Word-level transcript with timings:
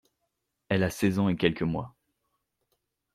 Elle 0.69 0.81
a 0.81 0.89
seize 0.89 1.19
ans 1.19 1.29
et 1.29 1.35
quelques 1.35 1.61
mois! 1.61 1.93